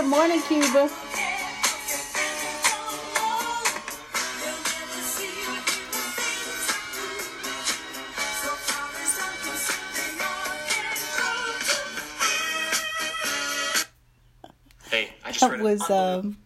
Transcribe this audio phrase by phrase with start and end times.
[0.00, 0.88] Good morning, Cuba.
[14.88, 16.38] Hey, I just That was um,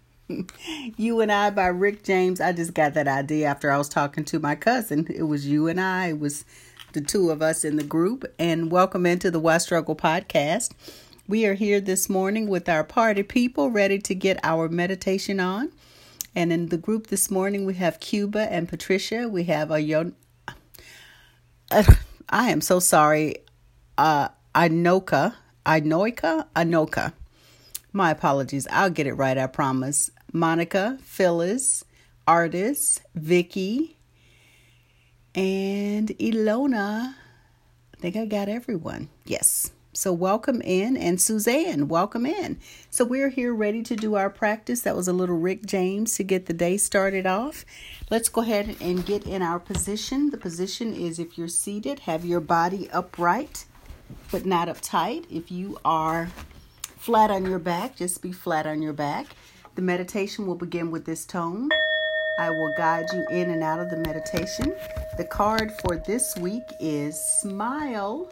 [0.96, 2.40] You and I by Rick James.
[2.40, 5.06] I just got that idea after I was talking to my cousin.
[5.14, 6.08] It was You and I.
[6.08, 6.44] It was
[6.92, 8.24] the two of us in the group.
[8.36, 10.72] And welcome into the Why Struggle podcast.
[11.26, 15.72] We are here this morning with our party people ready to get our meditation on.
[16.34, 19.26] And in the group this morning, we have Cuba and Patricia.
[19.26, 20.14] We have a young.
[21.70, 23.36] I am so sorry.
[23.96, 25.34] Uh, Anoka.
[25.64, 26.46] Anoika?
[26.54, 27.14] Anoka.
[27.90, 28.66] My apologies.
[28.70, 30.10] I'll get it right, I promise.
[30.30, 31.86] Monica, Phyllis,
[32.26, 33.96] Artist, Vicky,
[35.34, 37.14] and Ilona.
[37.94, 39.08] I think I got everyone.
[39.24, 39.70] Yes.
[39.96, 42.58] So welcome in and Suzanne, welcome in.
[42.90, 44.80] So we're here ready to do our practice.
[44.80, 47.64] That was a little Rick James to get the day started off.
[48.10, 50.30] Let's go ahead and get in our position.
[50.30, 53.66] The position is if you're seated, have your body upright
[54.32, 55.26] but not uptight.
[55.30, 56.28] If you are
[56.96, 59.26] flat on your back, just be flat on your back.
[59.76, 61.70] The meditation will begin with this tone.
[62.40, 64.74] I will guide you in and out of the meditation.
[65.18, 68.28] The card for this week is Smile.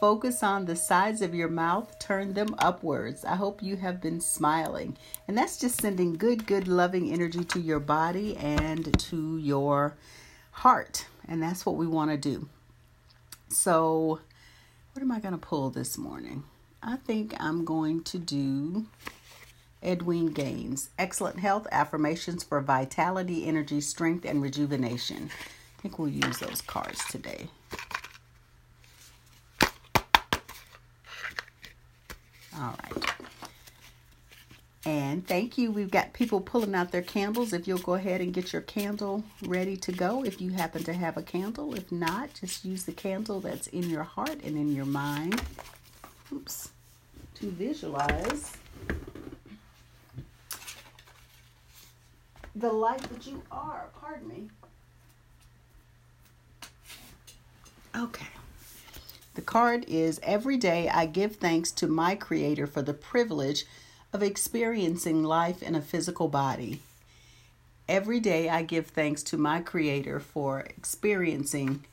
[0.00, 3.22] Focus on the sides of your mouth, turn them upwards.
[3.22, 4.96] I hope you have been smiling.
[5.28, 9.96] And that's just sending good, good, loving energy to your body and to your
[10.52, 11.04] heart.
[11.28, 12.48] And that's what we want to do.
[13.50, 14.20] So,
[14.94, 16.44] what am I going to pull this morning?
[16.82, 18.86] I think I'm going to do
[19.82, 20.88] Edwene Gaines.
[20.98, 25.30] Excellent health affirmations for vitality, energy, strength, and rejuvenation.
[25.78, 27.48] I think we'll use those cards today.
[32.60, 33.14] All right.
[34.84, 35.70] And thank you.
[35.70, 37.52] We've got people pulling out their candles.
[37.52, 40.92] If you'll go ahead and get your candle ready to go, if you happen to
[40.92, 41.74] have a candle.
[41.74, 45.42] If not, just use the candle that's in your heart and in your mind.
[46.32, 46.70] Oops.
[47.36, 48.52] To visualize
[52.54, 53.86] the light that you are.
[54.00, 54.48] Pardon me.
[57.96, 58.26] Okay.
[59.40, 63.64] The card is Every day I give thanks to my Creator for the privilege
[64.12, 66.82] of experiencing life in a physical body.
[67.88, 71.86] Every day I give thanks to my Creator for experiencing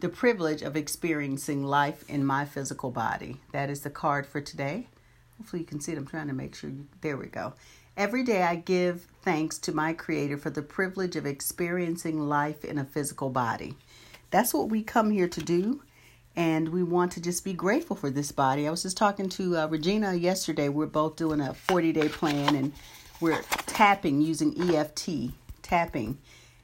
[0.00, 3.38] the privilege of experiencing life in my physical body.
[3.52, 4.88] That is the card for today.
[5.38, 5.96] Hopefully, you can see it.
[5.96, 6.86] I'm trying to make sure you.
[7.00, 7.54] There we go.
[7.96, 12.76] Every day I give thanks to my Creator for the privilege of experiencing life in
[12.76, 13.74] a physical body.
[14.30, 15.80] That's what we come here to do
[16.36, 18.66] and we want to just be grateful for this body.
[18.66, 20.68] I was just talking to uh, Regina yesterday.
[20.68, 22.72] We're both doing a 40 day plan and
[23.20, 25.30] we're tapping using EFT,
[25.62, 26.18] tapping.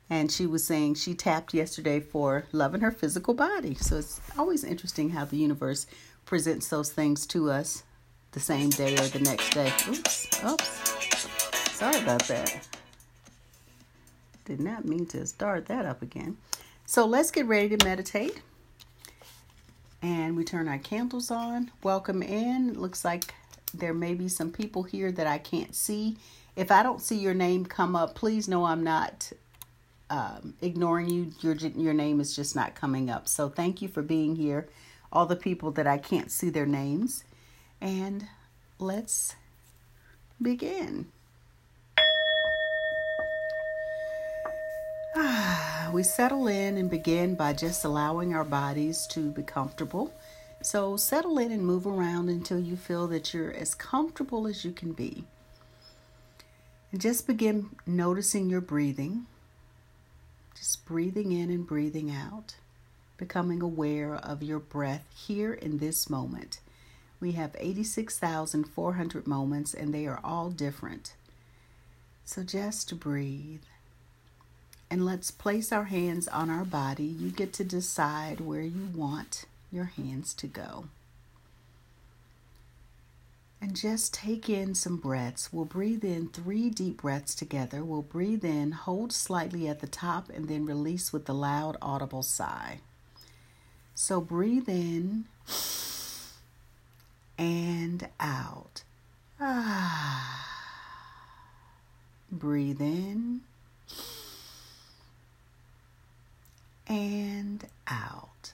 [0.08, 3.76] And she was saying she tapped yesterday for loving her physical body.
[3.76, 5.86] So it's always interesting how the universe
[6.26, 7.84] presents those things to us
[8.32, 9.72] the same day or the next day.
[9.88, 11.28] Oops, oops.
[11.72, 12.66] Sorry about that.
[14.44, 16.38] Did not mean to start that up again.
[16.86, 18.42] So let's get ready to meditate
[20.02, 21.70] and we turn our candles on.
[21.82, 22.74] Welcome in.
[22.74, 23.34] Looks like
[23.74, 26.16] there may be some people here that I can't see.
[26.56, 29.32] If I don't see your name come up, please know I'm not
[30.08, 31.32] um, ignoring you.
[31.40, 33.28] Your your name is just not coming up.
[33.28, 34.68] So thank you for being here.
[35.12, 37.24] All the people that I can't see their names,
[37.80, 38.26] and
[38.78, 39.34] let's
[40.40, 41.06] begin.
[45.90, 50.12] Uh, we settle in and begin by just allowing our bodies to be comfortable.
[50.62, 54.72] So settle in and move around until you feel that you're as comfortable as you
[54.72, 55.24] can be.
[56.92, 59.26] And just begin noticing your breathing.
[60.54, 62.56] Just breathing in and breathing out.
[63.16, 66.60] Becoming aware of your breath here in this moment.
[67.20, 71.14] We have 86,400 moments and they are all different.
[72.24, 73.62] So just breathe.
[74.90, 77.04] And let's place our hands on our body.
[77.04, 80.86] You get to decide where you want your hands to go.
[83.62, 85.52] And just take in some breaths.
[85.52, 87.84] We'll breathe in three deep breaths together.
[87.84, 92.22] We'll breathe in, hold slightly at the top, and then release with a loud, audible
[92.22, 92.80] sigh.
[93.94, 95.26] So breathe in
[97.38, 98.82] and out.
[99.38, 100.46] Ah.
[102.32, 103.42] Breathe in
[106.90, 108.52] and out.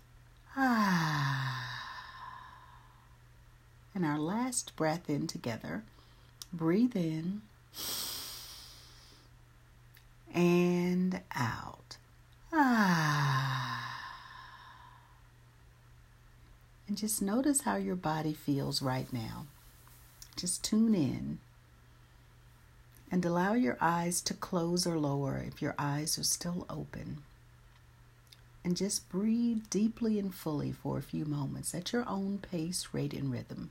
[0.54, 1.62] Ah.
[3.94, 5.84] And our last breath in together.
[6.52, 7.40] breathe in
[10.34, 11.96] and out.
[12.52, 14.02] Ah.
[16.86, 19.46] And just notice how your body feels right now.
[20.36, 21.38] Just tune in
[23.10, 27.22] and allow your eyes to close or lower if your eyes are still open.
[28.66, 33.14] And just breathe deeply and fully for a few moments at your own pace, rate,
[33.14, 33.70] and rhythm.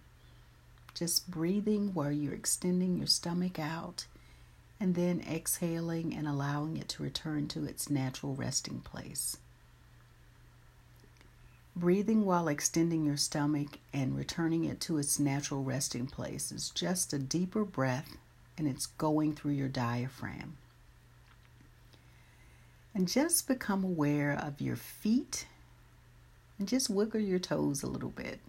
[0.93, 4.05] Just breathing where you're extending your stomach out
[4.79, 9.35] and then exhaling and allowing it to return to its natural resting place.
[11.75, 17.11] Breathing while extending your stomach and returning it to its natural resting place is just
[17.11, 18.15] a deeper breath
[18.57, 20.55] and it's going through your diaphragm.
[22.95, 25.45] And just become aware of your feet
[26.57, 28.39] and just wiggle your toes a little bit.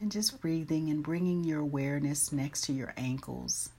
[0.00, 3.70] And just breathing and bringing your awareness next to your ankles.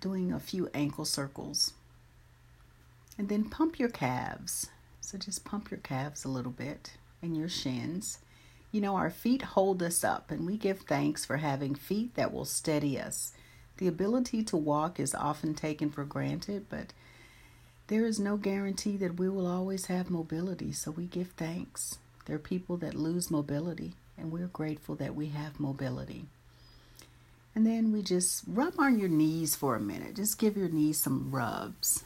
[0.00, 1.72] Doing a few ankle circles.
[3.16, 4.68] And then pump your calves.
[5.00, 8.18] So just pump your calves a little bit and your shins.
[8.70, 12.32] You know, our feet hold us up, and we give thanks for having feet that
[12.32, 13.32] will steady us.
[13.78, 16.92] The ability to walk is often taken for granted, but
[17.86, 21.98] there is no guarantee that we will always have mobility, so we give thanks.
[22.26, 26.26] There are people that lose mobility, and we're grateful that we have mobility.
[27.54, 30.16] And then we just rub on your knees for a minute.
[30.16, 32.04] Just give your knees some rubs.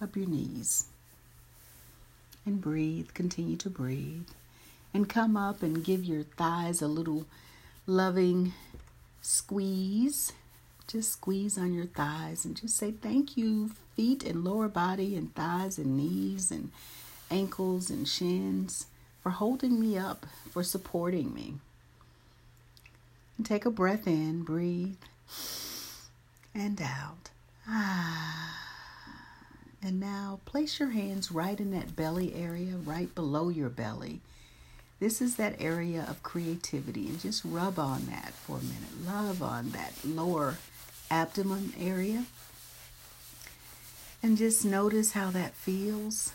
[0.00, 0.86] Rub your knees.
[2.44, 3.08] And breathe.
[3.14, 4.26] Continue to breathe
[4.92, 7.26] and come up and give your thighs a little
[7.86, 8.52] loving
[9.22, 10.32] squeeze.
[10.88, 15.34] Just squeeze on your thighs and just say thank you, feet and lower body and
[15.34, 16.70] thighs and knees and
[17.30, 18.86] ankles and shins
[19.22, 21.56] for holding me up, for supporting me.
[23.36, 24.96] And take a breath in, breathe,
[26.54, 27.28] and out.
[27.68, 28.64] Ah.
[29.82, 34.20] And now place your hands right in that belly area, right below your belly.
[35.00, 39.06] This is that area of creativity, and just rub on that for a minute.
[39.06, 40.56] Love on that lower
[41.10, 42.24] abdomen area.
[44.22, 46.32] And just notice how that feels.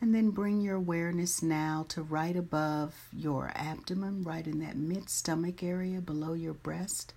[0.00, 5.10] And then bring your awareness now to right above your abdomen, right in that mid
[5.10, 7.12] stomach area below your breast.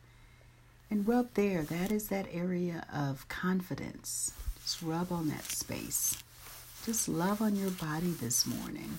[0.90, 1.62] And rub there.
[1.64, 4.34] That is that area of confidence.
[4.64, 6.18] Just rub on that space.
[6.86, 8.98] Just love on your body this morning.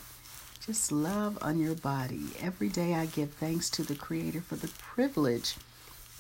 [0.65, 2.23] Just love on your body.
[2.41, 5.57] Every day I give thanks to the Creator for the privilege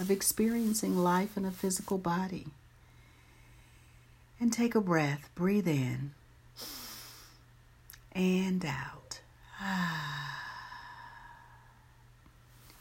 [0.02, 2.48] of experiencing life in a physical body.
[4.40, 6.10] And take a breath, breathe in
[8.12, 9.20] and out.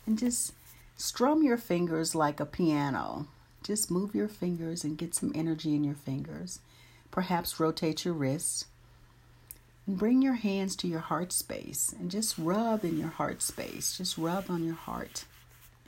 [0.07, 0.53] And just
[0.97, 3.27] strum your fingers like a piano.
[3.63, 6.59] Just move your fingers and get some energy in your fingers.
[7.11, 8.65] Perhaps rotate your wrists
[9.85, 13.95] and bring your hands to your heart space and just rub in your heart space.
[13.95, 15.25] Just rub on your heart.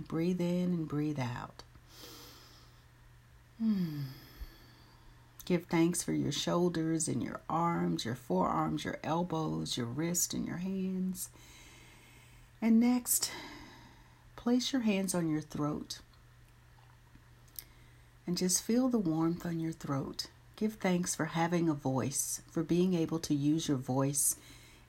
[0.08, 1.64] Breathe in and breathe out.
[3.60, 4.02] Hmm.
[5.46, 10.46] Give thanks for your shoulders and your arms, your forearms, your elbows, your wrists, and
[10.46, 11.30] your hands.
[12.62, 13.32] And next,
[14.36, 16.00] place your hands on your throat
[18.26, 20.28] and just feel the warmth on your throat.
[20.56, 24.38] Give thanks for having a voice, for being able to use your voice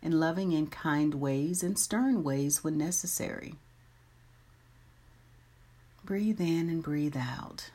[0.02, 3.54] in loving and kind ways and stern ways when necessary.
[6.04, 7.70] Breathe in and breathe out.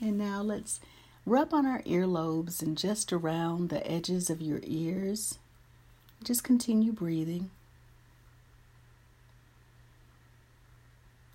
[0.00, 0.78] And now let's
[1.26, 5.38] rub on our earlobes and just around the edges of your ears.
[6.22, 7.50] Just continue breathing.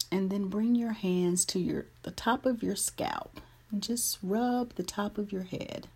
[0.10, 4.76] And then bring your hands to your the top of your scalp and just rub
[4.76, 5.88] the top of your head.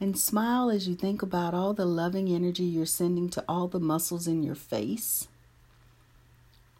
[0.00, 3.80] And smile as you think about all the loving energy you're sending to all the
[3.80, 5.28] muscles in your face.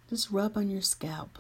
[0.09, 1.39] Just rub on your scalp.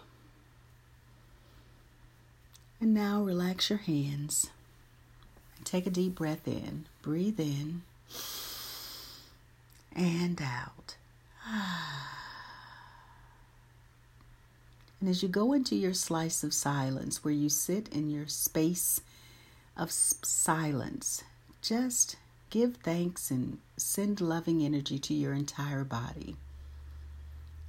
[2.80, 4.50] And now relax your hands.
[5.64, 6.86] Take a deep breath in.
[7.02, 7.82] Breathe in
[9.94, 10.96] and out.
[15.00, 19.00] And as you go into your slice of silence, where you sit in your space
[19.76, 21.22] of silence,
[21.62, 22.16] just
[22.50, 26.36] give thanks and send loving energy to your entire body.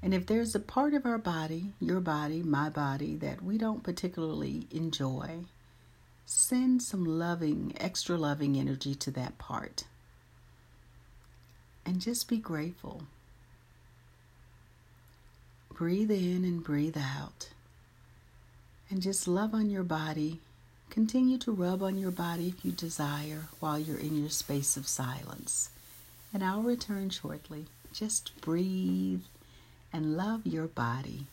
[0.01, 3.84] And if there's a part of our body, your body, my body, that we don't
[3.84, 5.46] particularly enjoy,
[6.25, 9.84] send some loving, extra loving energy to that part.
[11.86, 13.03] And just be grateful.
[15.74, 17.50] breathe in and breathe out.
[18.89, 20.39] And just love on your body.
[20.89, 24.88] Continue to rub on your body if you desire while you're in your space of
[24.88, 25.70] silence.
[26.34, 27.68] And I'll return shortly.
[27.94, 29.22] Just breathe
[29.91, 31.27] and love your body.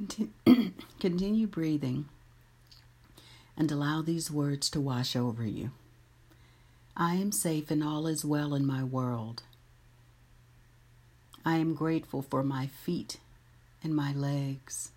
[1.00, 2.06] Continue breathing
[3.56, 5.72] and allow these words to wash over you.
[6.96, 9.42] I am safe and all is well in my world.
[11.44, 13.18] I am grateful for my feet
[13.82, 14.90] and my legs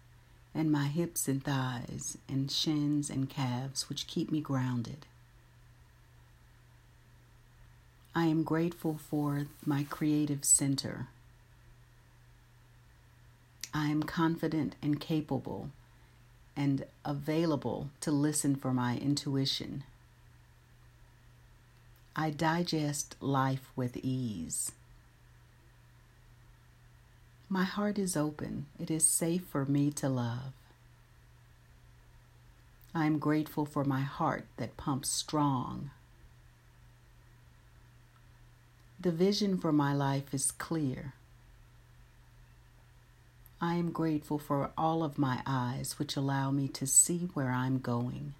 [0.55, 5.05] and my hips and thighs and shins and calves, which keep me grounded.
[8.15, 11.07] I am grateful for my creative center
[13.73, 15.69] I am confident and capable
[16.55, 19.83] and available to listen for my intuition.
[22.15, 24.73] I digest life with ease.
[27.49, 28.67] My heart is open.
[28.79, 30.53] It is safe for me to love.
[32.93, 35.89] I am grateful for my heart that pumps strong.
[38.99, 41.13] The vision for my life is clear.
[43.63, 47.79] I am grateful for all of my eyes, which allow me to see where I'm
[47.79, 48.33] going.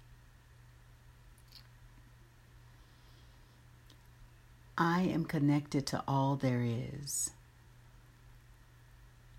[4.76, 7.30] I am connected to all there is.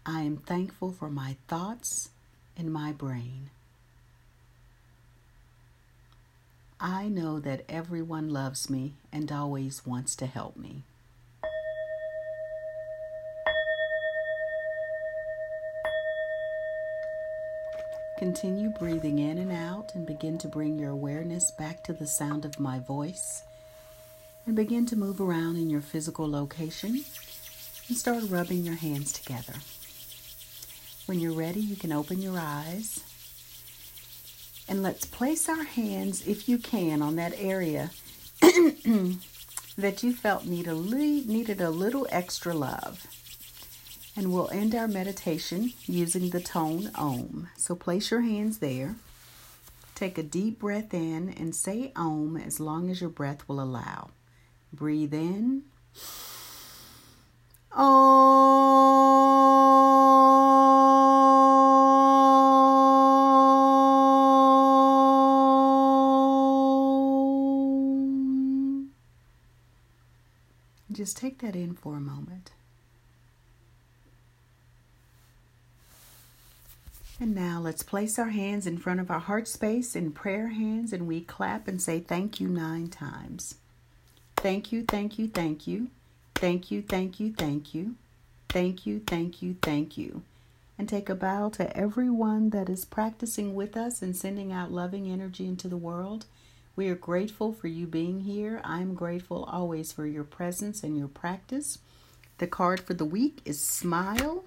[0.08, 2.10] I am thankful for my thoughts
[2.58, 3.52] and my brain.
[6.80, 10.82] I know that everyone loves me and always wants to help me.
[18.18, 22.46] Continue breathing in and out and begin to bring your awareness back to the sound
[22.46, 23.44] of my voice.
[24.46, 27.04] And begin to move around in your physical location
[27.90, 29.56] and start rubbing your hands together.
[31.08, 33.04] When you're ready, you can open your eyes.
[34.70, 37.92] And let's place our hands, if you can, on that area
[39.78, 43.06] that you felt need a needed a little extra love.
[44.18, 47.50] And we'll end our meditation using the tone Om.
[47.58, 48.96] So place your hands there.
[49.94, 54.12] Take a deep breath in and say Om as long as your breath will allow.
[54.72, 55.64] Breathe in.
[57.74, 58.46] Om.
[70.92, 72.52] Just take that in for a moment.
[77.20, 80.92] And now let's place our hands in front of our heart space in prayer hands
[80.92, 83.56] and we clap and say thank you nine times.
[84.36, 85.88] Thank you, thank you, thank you.
[86.36, 87.96] Thank you, thank you, thank you.
[88.50, 90.24] Thank you, thank you, thank you.
[90.78, 95.10] And take a bow to everyone that is practicing with us and sending out loving
[95.10, 96.26] energy into the world.
[96.76, 98.60] We are grateful for you being here.
[98.66, 101.80] I'm grateful always for your presence and your practice.
[102.40, 104.44] The card for the week is Smile.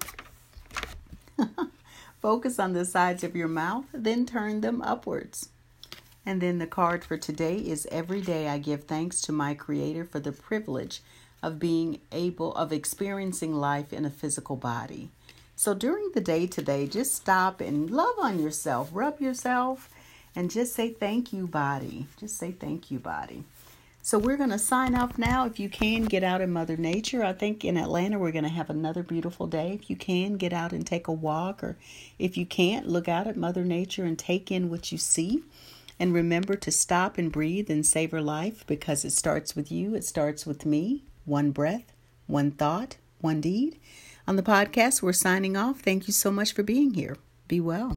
[2.21, 5.49] Focus on the sides of your mouth, then turn them upwards.
[6.25, 10.05] And then the card for today is Every day I give thanks to my Creator
[10.05, 11.01] for the privilege
[11.41, 15.09] of being able, of experiencing life in a physical body.
[15.55, 19.89] So during the day today, just stop and love on yourself, rub yourself,
[20.35, 22.07] and just say thank you, body.
[22.19, 23.43] Just say thank you, body.
[24.01, 25.45] So we're going to sign off now.
[25.45, 27.23] If you can, get out in Mother Nature.
[27.23, 29.73] I think in Atlanta we're going to have another beautiful day.
[29.73, 31.63] If you can, get out and take a walk.
[31.63, 31.77] Or
[32.17, 35.43] if you can't, look out at Mother Nature and take in what you see.
[35.99, 40.05] And remember to stop and breathe and savor life because it starts with you, it
[40.05, 41.03] starts with me.
[41.25, 41.91] One breath,
[42.25, 43.77] one thought, one deed.
[44.25, 45.81] On the podcast, we're signing off.
[45.81, 47.17] Thank you so much for being here.
[47.47, 47.87] Be well.